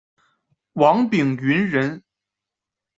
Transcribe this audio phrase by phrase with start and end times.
[0.73, 2.01] 王秉鋆人。